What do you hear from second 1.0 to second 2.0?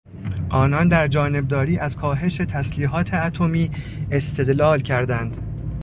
جانبداری از